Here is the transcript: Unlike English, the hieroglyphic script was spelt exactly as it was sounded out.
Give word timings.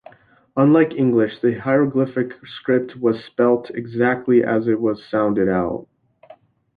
Unlike 0.57 0.93
English, 0.93 1.41
the 1.43 1.59
hieroglyphic 1.59 2.31
script 2.57 2.95
was 2.95 3.23
spelt 3.23 3.69
exactly 3.69 4.43
as 4.43 4.67
it 4.67 4.81
was 4.81 5.05
sounded 5.05 5.47
out. 5.47 5.85